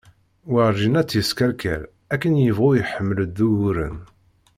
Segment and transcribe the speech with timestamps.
[0.51, 1.81] Warǧin ad tt-yeskeṛkeṛ
[2.13, 3.97] akken yebɣu iḥeml-d d uguren